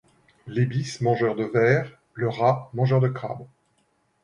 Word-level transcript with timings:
L’ibis 0.47 1.01
mangeur 1.01 1.35
de 1.35 1.43
vers; 1.43 1.91
le 2.15 2.27
rat 2.27 2.71
mangeur 2.73 3.01
de 3.01 3.07
crabes; 3.07 3.45